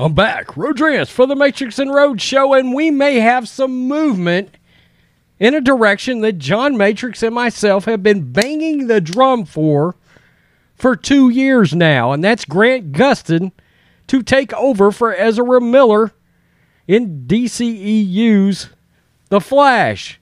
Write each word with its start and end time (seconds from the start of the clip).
I'm 0.00 0.14
back, 0.14 0.56
Rodriguez 0.56 1.10
for 1.10 1.26
the 1.26 1.36
Matrix 1.36 1.78
and 1.78 1.92
Road 1.92 2.22
show, 2.22 2.54
and 2.54 2.72
we 2.72 2.90
may 2.90 3.16
have 3.16 3.46
some 3.46 3.86
movement 3.86 4.56
in 5.38 5.54
a 5.54 5.60
direction 5.60 6.22
that 6.22 6.38
John 6.38 6.78
Matrix 6.78 7.22
and 7.22 7.34
myself 7.34 7.84
have 7.84 8.02
been 8.02 8.32
banging 8.32 8.86
the 8.86 9.02
drum 9.02 9.44
for 9.44 9.96
for 10.74 10.96
two 10.96 11.28
years 11.28 11.74
now, 11.74 12.12
and 12.12 12.24
that's 12.24 12.46
Grant 12.46 12.92
Gustin 12.92 13.52
to 14.06 14.22
take 14.22 14.54
over 14.54 14.90
for 14.90 15.14
Ezra 15.14 15.60
Miller 15.60 16.12
in 16.88 17.26
DCEU's 17.26 18.70
The 19.28 19.40
Flash. 19.42 20.18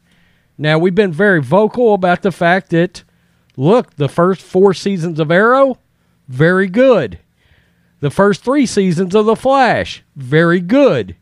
Now, 0.59 0.81
we've 0.81 0.97
been 0.97 1.13
very 1.13 1.41
vocal 1.41 1.95
about 1.95 2.23
the 2.23 2.33
fact 2.33 2.71
that, 2.71 3.05
look, 3.57 3.95
the 3.95 4.09
first 4.09 4.43
four 4.43 4.75
seasons 4.75 5.21
of 5.21 5.31
Arrow, 5.31 5.79
very 6.27 6.67
good. 6.67 7.21
The 8.01 8.11
first 8.11 8.45
three 8.45 8.67
seasons 8.67 9.15
of 9.15 9.27
The 9.27 9.37
Flash, 9.37 10.05
very 10.15 10.61
good. 10.61 11.17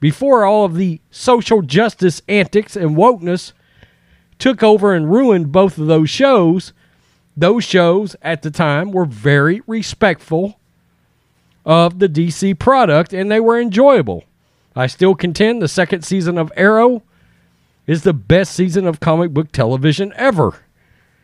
Before 0.00 0.44
all 0.44 0.64
of 0.64 0.74
the 0.74 1.00
social 1.10 1.62
justice 1.62 2.20
antics 2.28 2.76
and 2.76 2.96
wokeness 2.96 3.52
took 4.38 4.62
over 4.62 4.92
and 4.92 5.10
ruined 5.10 5.52
both 5.52 5.78
of 5.78 5.86
those 5.86 6.10
shows, 6.10 6.72
those 7.36 7.64
shows 7.64 8.16
at 8.20 8.42
the 8.42 8.50
time 8.50 8.90
were 8.90 9.04
very 9.04 9.62
respectful 9.66 10.58
of 11.64 11.98
the 11.98 12.08
DC 12.08 12.58
product 12.58 13.12
and 13.12 13.30
they 13.30 13.40
were 13.40 13.60
enjoyable. 13.60 14.24
I 14.74 14.86
still 14.88 15.14
contend 15.14 15.62
the 15.62 15.68
second 15.68 16.02
season 16.02 16.36
of 16.36 16.52
Arrow 16.56 17.02
is 17.86 18.02
the 18.02 18.12
best 18.12 18.54
season 18.54 18.86
of 18.86 19.00
comic 19.00 19.30
book 19.30 19.52
television 19.52 20.12
ever. 20.16 20.60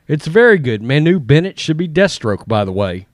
It's 0.07 0.27
very 0.27 0.59
good. 0.59 0.83
Manu 0.83 1.19
Bennett 1.19 1.59
should 1.59 1.77
be 1.77 1.89
Deathstroke, 1.89 2.47
by 2.47 2.65
the 2.65 2.73
way. 2.73 3.07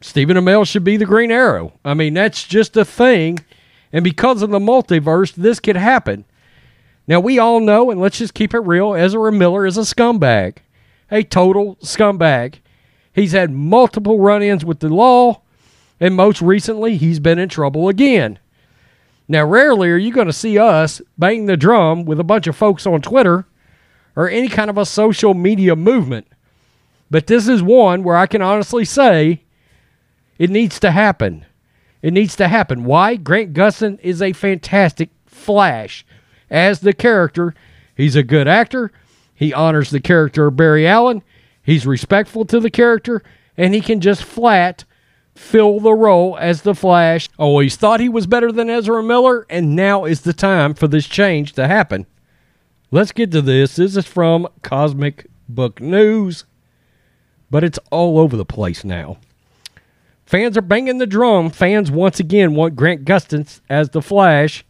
Stephen 0.00 0.36
Amell 0.36 0.66
should 0.66 0.84
be 0.84 0.96
the 0.96 1.04
Green 1.04 1.30
Arrow. 1.30 1.72
I 1.84 1.94
mean, 1.94 2.14
that's 2.14 2.44
just 2.44 2.76
a 2.76 2.84
thing. 2.84 3.38
And 3.92 4.04
because 4.04 4.42
of 4.42 4.50
the 4.50 4.58
multiverse, 4.58 5.34
this 5.34 5.60
could 5.60 5.76
happen. 5.76 6.24
Now, 7.06 7.20
we 7.20 7.38
all 7.38 7.60
know, 7.60 7.90
and 7.90 8.00
let's 8.00 8.18
just 8.18 8.34
keep 8.34 8.54
it 8.54 8.60
real 8.60 8.94
Ezra 8.94 9.32
Miller 9.32 9.66
is 9.66 9.78
a 9.78 9.82
scumbag, 9.82 10.58
a 11.10 11.22
total 11.22 11.76
scumbag. 11.76 12.56
He's 13.12 13.32
had 13.32 13.50
multiple 13.50 14.20
run 14.20 14.42
ins 14.42 14.64
with 14.64 14.80
the 14.80 14.90
law, 14.90 15.40
and 15.98 16.14
most 16.14 16.42
recently, 16.42 16.96
he's 16.96 17.18
been 17.18 17.38
in 17.38 17.48
trouble 17.48 17.88
again. 17.88 18.38
Now, 19.26 19.46
rarely 19.46 19.88
are 19.90 19.96
you 19.96 20.12
going 20.12 20.26
to 20.26 20.32
see 20.32 20.58
us 20.58 21.00
bang 21.16 21.46
the 21.46 21.56
drum 21.56 22.04
with 22.04 22.20
a 22.20 22.24
bunch 22.24 22.46
of 22.46 22.56
folks 22.56 22.86
on 22.86 23.00
Twitter 23.00 23.46
or 24.18 24.28
any 24.28 24.48
kind 24.48 24.68
of 24.68 24.76
a 24.76 24.84
social 24.84 25.32
media 25.32 25.76
movement. 25.76 26.26
But 27.08 27.28
this 27.28 27.46
is 27.46 27.62
one 27.62 28.02
where 28.02 28.16
I 28.16 28.26
can 28.26 28.42
honestly 28.42 28.84
say 28.84 29.44
it 30.38 30.50
needs 30.50 30.80
to 30.80 30.90
happen. 30.90 31.44
It 32.00 32.12
needs 32.12 32.36
to 32.36 32.48
happen. 32.48 32.84
Why? 32.84 33.16
Grant 33.16 33.52
Gustin 33.52 33.98
is 34.00 34.22
a 34.22 34.32
fantastic 34.32 35.10
Flash 35.26 36.04
as 36.50 36.80
the 36.80 36.92
character. 36.92 37.54
He's 37.96 38.16
a 38.16 38.22
good 38.22 38.48
actor. 38.48 38.92
He 39.34 39.52
honors 39.52 39.90
the 39.90 40.00
character 40.00 40.46
of 40.46 40.56
Barry 40.56 40.86
Allen. 40.86 41.22
He's 41.62 41.86
respectful 41.86 42.44
to 42.46 42.60
the 42.60 42.70
character, 42.70 43.22
and 43.56 43.74
he 43.74 43.80
can 43.80 44.00
just 44.00 44.22
flat 44.22 44.84
fill 45.34 45.78
the 45.80 45.94
role 45.94 46.36
as 46.38 46.62
the 46.62 46.74
Flash. 46.74 47.28
Oh, 47.38 47.44
Always 47.44 47.76
thought 47.76 48.00
he 48.00 48.08
was 48.08 48.26
better 48.26 48.50
than 48.50 48.68
Ezra 48.68 49.02
Miller, 49.02 49.46
and 49.48 49.76
now 49.76 50.04
is 50.04 50.22
the 50.22 50.32
time 50.32 50.74
for 50.74 50.88
this 50.88 51.06
change 51.06 51.52
to 51.54 51.68
happen. 51.68 52.06
Let's 52.90 53.12
get 53.12 53.30
to 53.32 53.42
this. 53.42 53.76
This 53.76 53.96
is 53.96 54.06
from 54.06 54.48
Cosmic 54.62 55.26
Book 55.48 55.80
News, 55.80 56.44
but 57.50 57.62
it's 57.64 57.78
all 57.90 58.18
over 58.18 58.36
the 58.36 58.44
place 58.44 58.84
now. 58.84 59.18
Fans 60.28 60.58
are 60.58 60.60
banging 60.60 60.98
the 60.98 61.06
drum. 61.06 61.48
Fans 61.48 61.90
once 61.90 62.20
again 62.20 62.54
want 62.54 62.76
Grant 62.76 63.06
Gustin 63.06 63.60
as 63.70 63.88
the 63.88 64.02
Flash 64.02 64.62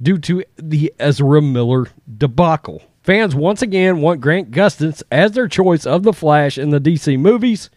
due 0.00 0.18
to 0.18 0.44
the 0.56 0.94
Ezra 1.00 1.42
Miller 1.42 1.88
debacle. 2.16 2.84
Fans 3.02 3.34
once 3.34 3.60
again 3.60 4.00
want 4.00 4.20
Grant 4.20 4.52
Gustin 4.52 5.02
as 5.10 5.32
their 5.32 5.48
choice 5.48 5.84
of 5.84 6.04
the 6.04 6.12
Flash 6.12 6.58
in 6.58 6.70
the 6.70 6.78
DC 6.80 7.18
movies, 7.18 7.70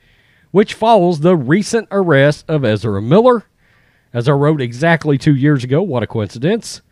which 0.51 0.75
follows 0.75 1.21
the 1.21 1.35
recent 1.35 1.87
arrest 1.89 2.45
of 2.47 2.63
Ezra 2.63 3.01
Miller. 3.01 3.45
As 4.13 4.29
I 4.29 4.33
wrote 4.33 4.61
exactly 4.61 5.17
two 5.17 5.35
years 5.35 5.63
ago, 5.63 5.81
what 5.81 6.03
a 6.03 6.07
coincidence. 6.07 6.83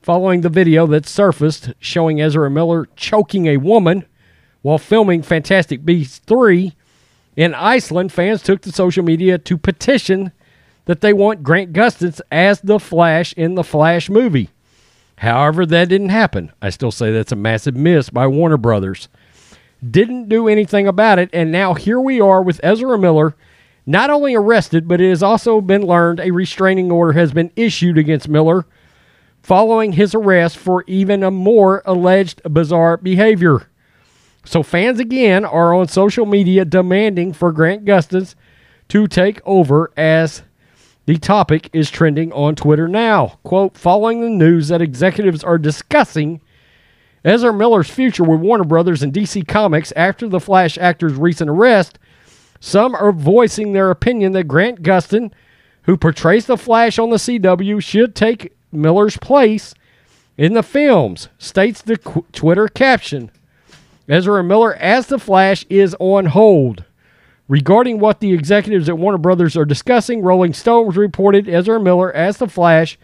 Following 0.00 0.40
the 0.40 0.48
video 0.48 0.86
that 0.86 1.04
surfaced 1.04 1.74
showing 1.78 2.22
Ezra 2.22 2.50
Miller 2.50 2.88
choking 2.96 3.44
a 3.44 3.58
woman 3.58 4.06
while 4.62 4.78
filming 4.78 5.20
Fantastic 5.20 5.84
Beasts 5.84 6.20
3, 6.20 6.72
in 7.38 7.54
Iceland, 7.54 8.12
fans 8.12 8.42
took 8.42 8.62
to 8.62 8.72
social 8.72 9.04
media 9.04 9.38
to 9.38 9.56
petition 9.56 10.32
that 10.86 11.02
they 11.02 11.12
want 11.12 11.44
Grant 11.44 11.72
Gustin 11.72 12.20
as 12.32 12.60
the 12.60 12.80
Flash 12.80 13.32
in 13.34 13.54
the 13.54 13.62
Flash 13.62 14.10
movie. 14.10 14.50
However, 15.18 15.64
that 15.64 15.88
didn't 15.88 16.08
happen. 16.08 16.50
I 16.60 16.70
still 16.70 16.90
say 16.90 17.12
that's 17.12 17.30
a 17.30 17.36
massive 17.36 17.76
miss 17.76 18.10
by 18.10 18.26
Warner 18.26 18.56
Brothers. 18.56 19.08
Didn't 19.88 20.28
do 20.28 20.48
anything 20.48 20.88
about 20.88 21.20
it, 21.20 21.30
and 21.32 21.52
now 21.52 21.74
here 21.74 22.00
we 22.00 22.20
are 22.20 22.42
with 22.42 22.58
Ezra 22.64 22.98
Miller, 22.98 23.36
not 23.86 24.10
only 24.10 24.34
arrested, 24.34 24.88
but 24.88 25.00
it 25.00 25.08
has 25.08 25.22
also 25.22 25.60
been 25.60 25.86
learned 25.86 26.18
a 26.18 26.32
restraining 26.32 26.90
order 26.90 27.12
has 27.12 27.32
been 27.32 27.52
issued 27.54 27.98
against 27.98 28.28
Miller 28.28 28.66
following 29.44 29.92
his 29.92 30.12
arrest 30.12 30.56
for 30.56 30.82
even 30.88 31.22
a 31.22 31.30
more 31.30 31.82
alleged 31.86 32.42
bizarre 32.52 32.96
behavior. 32.96 33.68
So 34.48 34.62
fans 34.62 34.98
again 34.98 35.44
are 35.44 35.74
on 35.74 35.88
social 35.88 36.24
media 36.24 36.64
demanding 36.64 37.34
for 37.34 37.52
Grant 37.52 37.84
Gustin 37.84 38.34
to 38.88 39.06
take 39.06 39.42
over 39.44 39.92
as 39.94 40.42
the 41.04 41.18
topic 41.18 41.68
is 41.74 41.90
trending 41.90 42.32
on 42.32 42.54
Twitter 42.54 42.88
now. 42.88 43.38
Quote, 43.42 43.76
following 43.76 44.22
the 44.22 44.30
news 44.30 44.68
that 44.68 44.80
executives 44.80 45.44
are 45.44 45.58
discussing 45.58 46.40
Ezra 47.26 47.52
Miller's 47.52 47.90
future 47.90 48.24
with 48.24 48.40
Warner 48.40 48.64
Brothers 48.64 49.02
and 49.02 49.12
DC 49.12 49.46
Comics 49.46 49.92
after 49.94 50.26
the 50.26 50.40
Flash 50.40 50.78
actor's 50.78 51.12
recent 51.12 51.50
arrest, 51.50 51.98
some 52.58 52.94
are 52.94 53.12
voicing 53.12 53.74
their 53.74 53.90
opinion 53.90 54.32
that 54.32 54.44
Grant 54.44 54.82
Gustin, 54.82 55.30
who 55.82 55.98
portrays 55.98 56.46
the 56.46 56.56
Flash 56.56 56.98
on 56.98 57.10
the 57.10 57.16
CW, 57.16 57.82
should 57.82 58.14
take 58.14 58.56
Miller's 58.72 59.18
place 59.18 59.74
in 60.38 60.54
the 60.54 60.62
films, 60.62 61.28
states 61.36 61.82
the 61.82 61.98
qu- 61.98 62.24
Twitter 62.32 62.66
caption. 62.66 63.30
Ezra 64.08 64.42
Miller 64.42 64.74
as 64.74 65.06
the 65.08 65.18
Flash 65.18 65.66
is 65.68 65.94
on 66.00 66.26
hold. 66.26 66.84
Regarding 67.46 67.98
what 67.98 68.20
the 68.20 68.32
executives 68.32 68.88
at 68.88 68.98
Warner 68.98 69.18
Brothers 69.18 69.56
are 69.56 69.64
discussing, 69.64 70.22
Rolling 70.22 70.52
Stones 70.54 70.96
reported 70.96 71.48
Ezra 71.48 71.80
Miller 71.80 72.12
as 72.12 72.38
the 72.38 72.48
Flash 72.48 72.98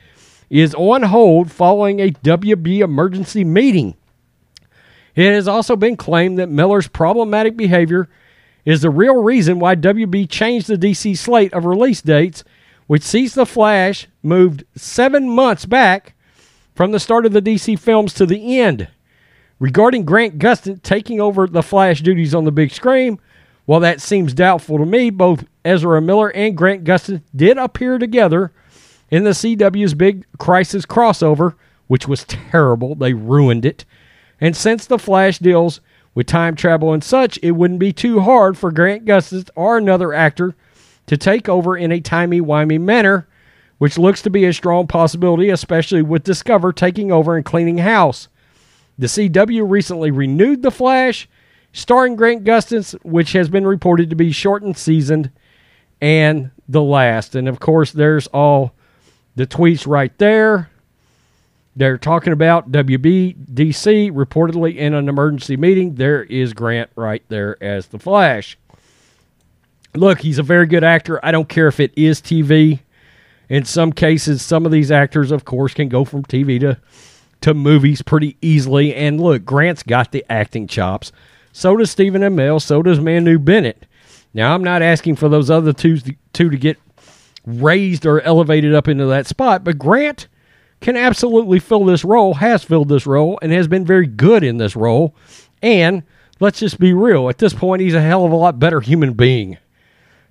is 0.51 0.75
on 0.75 1.03
hold 1.03 1.51
following 1.51 2.01
a 2.01 2.11
WB 2.11 2.81
emergency 2.81 3.45
meeting. 3.45 3.95
It 5.15 5.33
has 5.33 5.49
also 5.49 5.77
been 5.77 5.97
claimed 5.97 6.39
that 6.39 6.49
Miller's 6.49 6.89
problematic 6.89 7.57
behavior 7.57 8.09
is 8.65 8.83
the 8.83 8.91
real 8.91 9.23
reason 9.23 9.59
why 9.59 9.77
WB 9.77 10.29
changed 10.29 10.69
the 10.69 10.77
DC 10.77 11.17
slate 11.17 11.53
of 11.53 11.65
release 11.65 12.03
dates, 12.03 12.45
which 12.87 13.03
sees 13.03 13.35
The 13.35 13.47
Flash 13.47 14.09
moved 14.23 14.65
seven 14.75 15.29
months 15.29 15.67
back 15.67 16.15
from 16.75 16.93
the 16.93 17.01
start 17.01 17.27
of 17.27 17.33
the 17.33 17.43
DC 17.43 17.79
films 17.79 18.13
to 18.15 18.27
the 18.27 18.59
end. 18.59 18.89
Regarding 19.59 20.05
Grant 20.05 20.39
Gustin 20.39 20.83
taking 20.83 21.21
over 21.21 21.47
the 21.47 21.63
Flash 21.63 22.01
duties 22.01 22.35
on 22.35 22.45
the 22.45 22.53
big 22.53 22.73
screen, 22.73 23.19
while 23.67 23.81
that 23.81 24.01
seems 24.01 24.35
doubtful 24.35 24.79
to 24.79 24.85
me, 24.85 25.11
both 25.11 25.45
Ezra 25.65 26.03
Miller 26.03 26.31
and 26.31 26.57
Grant 26.57 26.85
Gustin 26.85 27.23
did 27.35 27.57
appear 27.57 27.99
together 27.99 28.53
in 29.11 29.25
the 29.25 29.31
CW's 29.31 29.95
big 29.95 30.27
Crisis 30.39 30.85
crossover, 30.85 31.55
which 31.87 32.09
was 32.09 32.25
terrible. 32.25 32.95
They 32.95 33.15
ruined 33.15 33.65
it. 33.65 33.85
And 34.41 34.57
since 34.57 34.87
the 34.87 34.99
Flash 34.99 35.39
deals 35.39 35.81
with 36.15 36.27
time 36.27 36.57
travel 36.57 36.93
and 36.93 37.03
such, 37.03 37.39
it 37.43 37.53
wouldn't 37.53 37.81
be 37.81 37.93
too 37.93 38.21
hard 38.21 38.59
for 38.59 38.73
Grant 38.73 39.05
Gustin 39.05 39.49
or 39.55 39.79
another 39.79 40.13
actor 40.13 40.55
to 41.07 41.17
take 41.17 41.49
over 41.49 41.77
in 41.77 41.93
a 41.93 42.01
timey-wimey 42.01 42.81
manner, 42.81 43.29
which 43.79 43.99
looks 43.99 44.23
to 44.23 44.31
be 44.31 44.45
a 44.45 44.53
strong 44.53 44.87
possibility, 44.87 45.51
especially 45.51 46.03
with 46.03 46.25
Discover 46.25 46.73
taking 46.73 47.13
over 47.13 47.37
and 47.37 47.45
cleaning 47.45 47.79
house. 47.79 48.29
The 48.99 49.07
CW 49.07 49.69
recently 49.69 50.11
renewed 50.11 50.63
The 50.63 50.71
Flash, 50.71 51.29
starring 51.73 52.17
Grant 52.17 52.45
Gustin, 52.45 52.95
which 53.05 53.33
has 53.33 53.49
been 53.49 53.67
reported 53.67 54.11
to 54.11 54.17
be 54.17 54.31
shortened 54.31 54.79
seasoned 54.79 55.31
and 56.01 56.51
the 56.69 56.83
last. 56.83 57.35
And 57.35 57.49
of 57.49 57.61
course, 57.61 57.93
there's 57.93 58.27
all 58.29 58.75
the 59.37 59.47
tweets 59.47 59.87
right 59.87 60.17
there. 60.19 60.71
They're 61.77 61.99
talking 61.99 62.33
about 62.33 62.71
WBDC 62.71 64.13
reportedly 64.13 64.77
in 64.77 64.95
an 64.95 65.09
emergency 65.09 65.57
meeting. 65.57 65.97
There 65.97 66.23
is 66.23 66.53
Grant 66.53 66.91
right 66.95 67.25
there 67.29 67.61
as 67.63 67.89
the 67.89 67.99
Flash. 67.99 68.57
Look, 69.95 70.21
he's 70.21 70.39
a 70.39 70.45
very 70.45 70.67
good 70.67 70.85
actor. 70.85 71.25
I 71.25 71.33
don't 71.33 71.49
care 71.49 71.67
if 71.67 71.81
it 71.81 71.93
is 71.97 72.21
TV. 72.21 72.81
In 73.49 73.65
some 73.65 73.93
cases, 73.93 74.41
some 74.41 74.65
of 74.67 74.73
these 74.73 74.91
actors, 74.91 75.31
of 75.31 75.45
course, 75.45 75.75
can 75.75 75.89
go 75.89 76.05
from 76.05 76.23
TV 76.25 76.61
to 76.61 76.79
to 77.45 77.53
movies 77.53 78.01
pretty 78.01 78.39
easily. 78.41 78.95
And 78.95 79.21
look, 79.21 79.45
Grant's 79.45 79.83
got 79.83 80.13
the 80.13 80.25
acting 80.31 80.67
chops. 80.67 81.13
So 81.53 81.77
does 81.77 81.91
Stephen 81.91 82.23
Amell. 82.23 82.61
So 82.61 82.83
does 82.83 82.99
Manu 82.99 83.39
Bennett. 83.39 83.85
Now, 84.33 84.55
I'm 84.55 84.65
not 84.65 84.81
asking 84.81 85.17
for 85.17 85.29
those 85.29 85.51
other 85.51 85.75
two, 85.75 85.99
two 86.33 86.49
to 86.49 86.57
get 86.57 86.79
raised 87.47 88.07
or 88.07 88.23
elevated 88.23 88.75
up 88.75 88.89
into 88.89 89.05
that 89.07 89.27
spot. 89.27 89.63
But 89.63 89.79
Grant 89.79 90.27
can 90.81 90.97
absolutely 90.97 91.59
fill 91.59 91.85
this 91.85 92.03
role, 92.03 92.35
has 92.35 92.65
filled 92.65 92.89
this 92.89 93.07
role, 93.07 93.39
and 93.43 93.53
has 93.53 93.69
been 93.69 93.85
very 93.85 94.07
good 94.07 94.43
in 94.43 94.57
this 94.57 94.75
role. 94.75 95.15
And 95.63 96.03
let's 96.41 96.61
just 96.61 96.81
be 96.81 96.95
real 96.95 97.29
at 97.29 97.39
this 97.39 97.53
point, 97.53 97.83
he's 97.83 97.95
a 97.95 98.01
hell 98.01 98.25
of 98.25 98.33
a 98.33 98.37
lot 98.37 98.59
better 98.59 98.81
human 98.81 99.13
being 99.13 99.59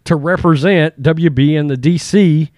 to 0.06 0.16
represent 0.16 1.02
WB 1.02 1.60
and 1.60 1.70
the 1.70 1.78
DC 1.78 2.50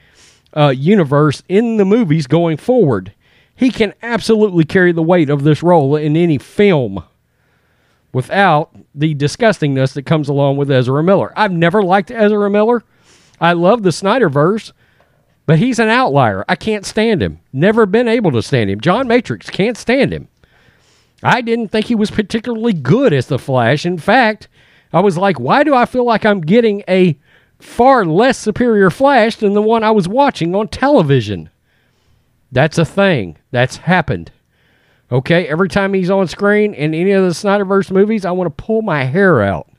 uh, 0.55 0.69
universe 0.69 1.43
in 1.49 1.75
the 1.75 1.85
movies 1.85 2.25
going 2.25 2.55
forward. 2.55 3.13
He 3.55 3.71
can 3.71 3.93
absolutely 4.01 4.65
carry 4.65 4.91
the 4.91 5.01
weight 5.01 5.29
of 5.29 5.43
this 5.43 5.63
role 5.63 5.95
in 5.95 6.17
any 6.17 6.37
film 6.37 7.03
without 8.11 8.75
the 8.93 9.15
disgustingness 9.15 9.93
that 9.93 10.05
comes 10.05 10.29
along 10.29 10.57
with 10.57 10.71
Ezra 10.71 11.03
Miller. 11.03 11.33
I've 11.35 11.51
never 11.51 11.81
liked 11.81 12.11
Ezra 12.11 12.49
Miller. 12.49 12.83
I 13.39 13.53
love 13.53 13.83
the 13.83 13.89
Snyderverse, 13.89 14.71
but 15.45 15.59
he's 15.59 15.79
an 15.79 15.89
outlier. 15.89 16.45
I 16.47 16.55
can't 16.55 16.85
stand 16.85 17.21
him. 17.21 17.39
Never 17.51 17.85
been 17.85 18.07
able 18.07 18.31
to 18.31 18.41
stand 18.41 18.69
him. 18.69 18.79
John 18.81 19.07
Matrix 19.07 19.49
can't 19.49 19.77
stand 19.77 20.13
him. 20.13 20.27
I 21.23 21.41
didn't 21.41 21.69
think 21.69 21.87
he 21.87 21.95
was 21.95 22.11
particularly 22.11 22.73
good 22.73 23.13
as 23.13 23.27
the 23.27 23.39
Flash. 23.39 23.85
In 23.85 23.97
fact, 23.97 24.47
I 24.93 24.99
was 24.99 25.17
like, 25.17 25.39
why 25.39 25.63
do 25.63 25.73
I 25.73 25.85
feel 25.85 26.05
like 26.05 26.25
I'm 26.25 26.41
getting 26.41 26.83
a 26.87 27.17
far 27.59 28.05
less 28.05 28.37
superior 28.37 28.89
Flash 28.89 29.37
than 29.37 29.53
the 29.53 29.61
one 29.61 29.83
I 29.83 29.91
was 29.91 30.07
watching 30.07 30.55
on 30.55 30.67
television? 30.67 31.49
That's 32.55 32.77
a 32.77 32.85
thing. 32.85 33.35
That's 33.51 33.75
happened. 33.75 34.31
Okay, 35.11 35.45
every 35.45 35.67
time 35.67 35.93
he's 35.93 36.09
on 36.09 36.25
screen 36.29 36.73
in 36.73 36.93
any 36.93 37.11
of 37.11 37.21
the 37.21 37.31
Snyderverse 37.31 37.91
movies, 37.91 38.23
I 38.23 38.31
want 38.31 38.47
to 38.47 38.63
pull 38.63 38.81
my 38.81 39.03
hair 39.03 39.41
out. 39.41 39.69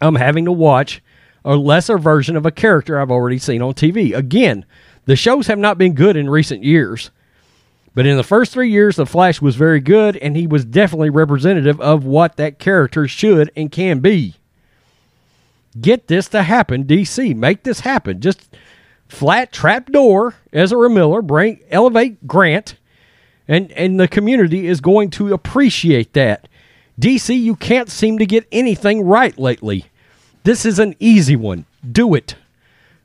I'm 0.00 0.16
having 0.16 0.46
to 0.46 0.52
watch 0.52 1.00
a 1.44 1.54
lesser 1.54 1.96
version 1.96 2.34
of 2.34 2.44
a 2.44 2.50
character 2.50 2.98
I've 2.98 3.12
already 3.12 3.38
seen 3.38 3.62
on 3.62 3.72
TV. 3.72 4.12
Again, 4.16 4.64
the 5.04 5.14
shows 5.14 5.46
have 5.46 5.60
not 5.60 5.78
been 5.78 5.94
good 5.94 6.16
in 6.16 6.28
recent 6.28 6.64
years. 6.64 7.12
But 7.94 8.04
in 8.04 8.16
the 8.16 8.24
first 8.24 8.50
three 8.50 8.72
years, 8.72 8.96
The 8.96 9.06
Flash 9.06 9.40
was 9.40 9.54
very 9.54 9.78
good, 9.78 10.16
and 10.16 10.36
he 10.36 10.48
was 10.48 10.64
definitely 10.64 11.10
representative 11.10 11.80
of 11.80 12.04
what 12.04 12.36
that 12.36 12.58
character 12.58 13.06
should 13.06 13.52
and 13.54 13.70
can 13.70 14.00
be. 14.00 14.34
Get 15.80 16.08
this 16.08 16.28
to 16.30 16.42
happen, 16.42 16.82
DC. 16.82 17.36
Make 17.36 17.62
this 17.62 17.80
happen. 17.80 18.20
Just 18.20 18.48
flat 19.08 19.52
trap 19.52 19.90
door, 19.90 20.34
Ezra 20.52 20.90
Miller, 20.90 21.22
bring 21.22 21.60
elevate 21.70 22.26
Grant, 22.26 22.76
and 23.46 23.70
and 23.72 23.98
the 23.98 24.08
community 24.08 24.66
is 24.66 24.80
going 24.80 25.10
to 25.10 25.32
appreciate 25.32 26.12
that. 26.14 26.48
DC, 27.00 27.38
you 27.38 27.56
can't 27.56 27.90
seem 27.90 28.18
to 28.18 28.26
get 28.26 28.46
anything 28.52 29.02
right 29.02 29.36
lately. 29.38 29.86
This 30.44 30.64
is 30.64 30.78
an 30.78 30.94
easy 31.00 31.36
one. 31.36 31.66
Do 31.90 32.14
it. 32.14 32.36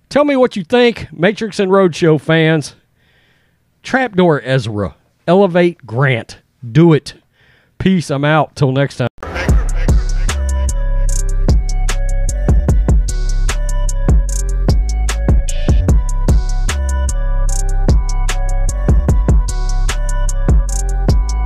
Tell 0.10 0.25
me 0.25 0.36
what 0.36 0.56
you 0.56 0.63
think, 0.63 1.07
Matrix 1.12 1.60
and 1.60 1.72
Roadshow 1.72 2.19
fans. 2.19 2.75
Trapdoor 3.84 4.42
Ezra. 4.44 4.96
Elevate 5.28 5.86
Grant. 5.86 6.40
Do 6.69 6.94
it. 6.94 7.13
Peace. 7.78 8.10
I'm 8.10 8.25
out. 8.25 8.56
Till 8.56 8.72
next 8.72 8.98
time. 8.98 9.10